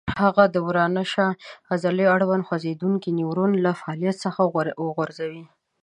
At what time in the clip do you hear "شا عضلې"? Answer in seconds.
1.13-2.05